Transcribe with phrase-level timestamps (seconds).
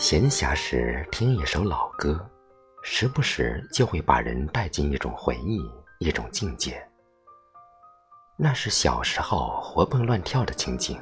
[0.00, 2.18] 闲暇时听一首老歌，
[2.82, 5.60] 时不时就会把人带进一种回忆，
[5.98, 6.82] 一种境界。
[8.38, 10.98] 那是小时候活蹦乱跳的情景，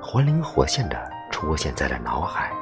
[0.00, 2.52] 活灵活现的出现在了脑海。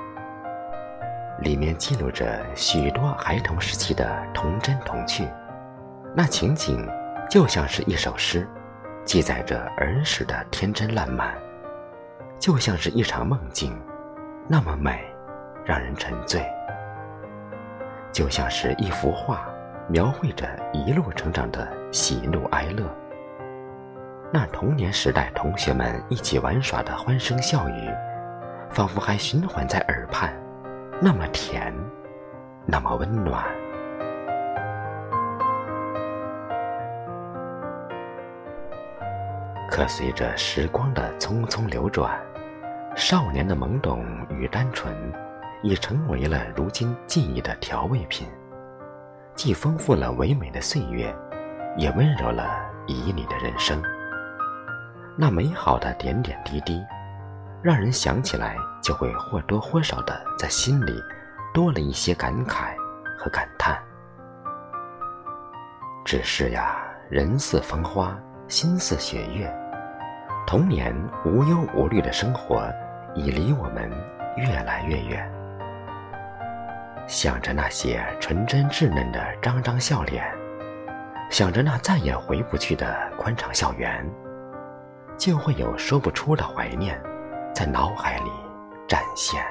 [1.42, 5.28] 里面记录着许多孩童时期的童真童趣，
[6.16, 6.88] 那情景
[7.28, 8.48] 就像是一首诗，
[9.04, 11.36] 记载着儿时的天真烂漫，
[12.38, 13.78] 就像是一场梦境，
[14.48, 15.06] 那么美。
[15.64, 16.44] 让人沉醉，
[18.12, 19.48] 就像是一幅画，
[19.88, 22.84] 描绘着一路成长的喜怒哀乐。
[24.32, 27.90] 那童年时代同学们一起玩耍的欢声笑语，
[28.70, 30.32] 仿佛还循环在耳畔，
[31.00, 31.74] 那么甜，
[32.66, 33.44] 那么温暖。
[39.68, 42.20] 可随着时光的匆匆流转，
[42.96, 44.92] 少年的懵懂与单纯。
[45.62, 48.26] 已成为了如今记忆的调味品，
[49.34, 51.14] 既丰富了唯美的岁月，
[51.76, 52.48] 也温柔了
[52.86, 53.82] 旖旎的人生。
[55.16, 56.82] 那美好的点点滴滴，
[57.62, 60.94] 让人想起来就会或多或少的在心里
[61.52, 62.74] 多了一些感慨
[63.18, 63.78] 和感叹。
[66.06, 69.52] 只是呀，人似风花，心似雪月，
[70.46, 72.66] 童年无忧无虑的生活
[73.14, 73.90] 已离我们
[74.36, 75.30] 越来越远。
[77.06, 80.24] 想着那些纯真稚嫩的张张笑脸，
[81.30, 84.08] 想着那再也回不去的宽敞校园，
[85.18, 87.00] 就会有说不出的怀念，
[87.52, 88.30] 在脑海里
[88.88, 89.44] 展现。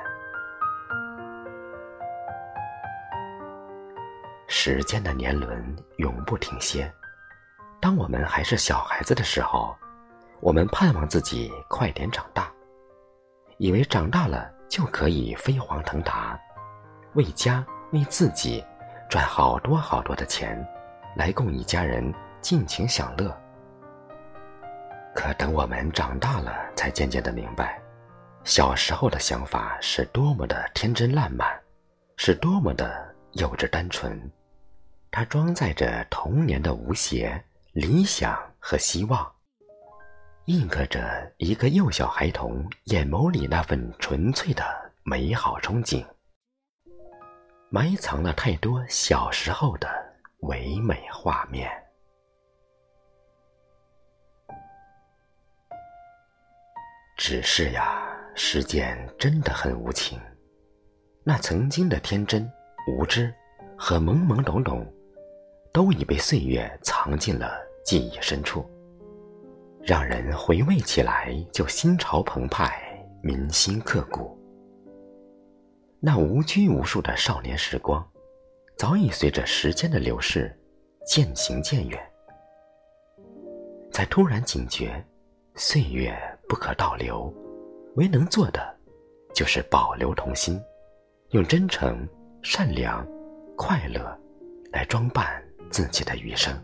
[4.47, 6.91] 时间的年轮永不停歇，
[7.79, 9.75] 当我们还是小孩子的时候，
[10.39, 12.49] 我们盼望自己快点长大，
[13.57, 16.39] 以为长大了就可以飞黄腾达。
[17.13, 18.63] 为家为自己
[19.09, 20.65] 赚好多好多的钱，
[21.15, 23.35] 来供一家人尽情享乐。
[25.15, 27.81] 可等我们长大了，才渐渐的明白，
[28.43, 31.47] 小时候的想法是多么的天真烂漫，
[32.15, 34.31] 是多么的幼稚单纯。
[35.11, 37.43] 它装载着童年的无邪、
[37.73, 39.27] 理想和希望，
[40.45, 44.63] 印刻着一个幼小孩童眼眸里那份纯粹的
[45.03, 46.05] 美好憧憬。
[47.71, 49.87] 埋藏了太多小时候的
[50.39, 51.69] 唯美画面。
[57.15, 58.01] 只是呀，
[58.33, 60.19] 时间真的很无情。
[61.23, 62.51] 那曾经的天真、
[62.87, 63.31] 无知
[63.77, 64.83] 和懵懵懂懂，
[65.71, 67.55] 都已被岁月藏进了
[67.85, 68.67] 记忆深处，
[69.83, 74.38] 让人回味起来就心潮澎湃，铭心刻骨。
[76.01, 78.05] 那无拘无束的少年时光，
[78.77, 80.57] 早已随着时间的流逝
[81.05, 81.99] 渐行渐远。
[83.91, 85.05] 才突然警觉，
[85.55, 86.17] 岁月
[86.47, 87.33] 不可倒流，
[87.95, 88.77] 唯能做的，
[89.33, 90.57] 就是保留童心，
[91.31, 92.07] 用真诚、
[92.41, 93.05] 善良、
[93.57, 94.17] 快乐，
[94.71, 96.57] 来装扮自己的余生。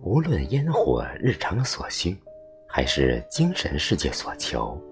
[0.00, 2.16] 无论烟火日常所需，
[2.66, 4.82] 还是精神世界所求。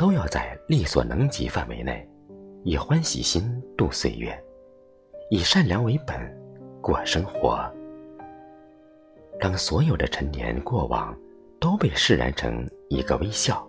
[0.00, 2.08] 都要在力所能及范围内，
[2.64, 4.34] 以欢喜心度岁月，
[5.28, 6.18] 以善良为本
[6.80, 7.70] 过生活。
[9.38, 11.14] 当所有的陈年过往
[11.60, 13.62] 都被释然成一个微笑，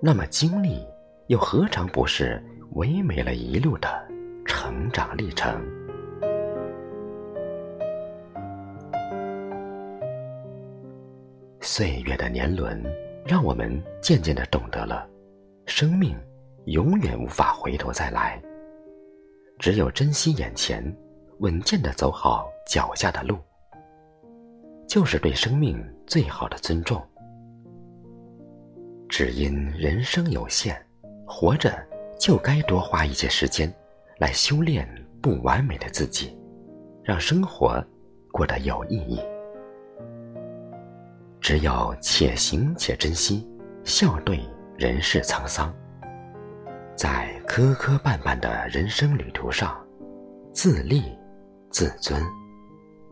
[0.00, 0.86] 那么经历
[1.26, 2.40] 又何尝不是
[2.74, 3.88] 唯美了一路的
[4.46, 5.60] 成长历程？
[11.60, 13.09] 岁月的年轮。
[13.24, 15.08] 让我们渐渐的懂得了，
[15.66, 16.16] 生命
[16.66, 18.42] 永远无法回头再来，
[19.58, 20.82] 只有珍惜眼前，
[21.38, 23.36] 稳健的走好脚下的路，
[24.88, 27.00] 就是对生命最好的尊重。
[29.08, 30.76] 只因人生有限，
[31.26, 31.72] 活着
[32.18, 33.72] 就该多花一些时间，
[34.18, 34.88] 来修炼
[35.20, 36.36] 不完美的自己，
[37.02, 37.84] 让生活
[38.32, 39.20] 过得有意义。
[41.40, 43.48] 只要且行且珍惜，
[43.82, 44.40] 笑对
[44.76, 45.74] 人世沧桑。
[46.94, 49.74] 在磕磕绊绊的人生旅途上，
[50.52, 51.02] 自立、
[51.70, 52.22] 自尊、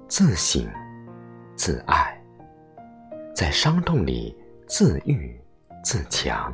[0.06, 0.68] 自省、
[1.56, 2.22] 自爱，
[3.34, 4.36] 在伤痛里
[4.66, 5.40] 自愈、
[5.82, 6.52] 自强，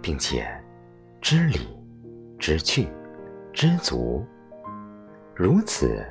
[0.00, 0.48] 并且
[1.20, 1.68] 知理、
[2.38, 2.88] 知趣、
[3.52, 4.24] 知足，
[5.36, 6.02] 如此，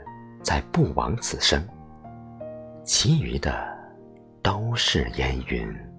[0.44, 1.60] 才不枉此生。
[2.84, 3.73] 其余的。
[4.44, 5.93] 都是烟云。